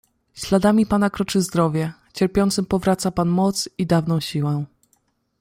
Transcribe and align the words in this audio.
"Śladami 0.33 0.85
pana 0.85 1.09
kroczy 1.09 1.41
zdrowie, 1.41 1.93
cierpiącym 2.13 2.65
powraca 2.65 3.11
pan 3.11 3.29
moc 3.29 3.69
i 3.77 3.85
dawną 3.85 4.19
siłę." 4.19 4.65